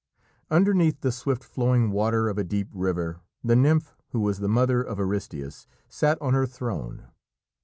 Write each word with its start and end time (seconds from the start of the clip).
Underneath 0.49 1.01
the 1.01 1.11
swift 1.11 1.43
flowing 1.43 1.91
water 1.91 2.27
of 2.27 2.39
a 2.39 2.43
deep 2.43 2.69
river, 2.73 3.21
the 3.43 3.55
nymph 3.55 3.95
who 4.13 4.19
was 4.19 4.39
the 4.39 4.49
mother 4.49 4.81
of 4.81 4.97
Aristæus 4.97 5.67
sat 5.89 6.19
on 6.19 6.33
her 6.33 6.47
throne. 6.47 7.05